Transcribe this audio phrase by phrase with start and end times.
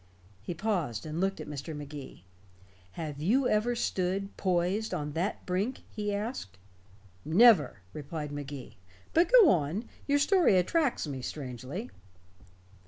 [0.41, 1.77] He paused and looked at Mr.
[1.77, 2.23] Magee.
[2.93, 6.57] "Have you ever stood, poised, on that brink?" he asked.
[7.23, 8.77] "Never," replied Magee.
[9.13, 9.87] "But go on.
[10.07, 11.91] Your story attracts me, strangely."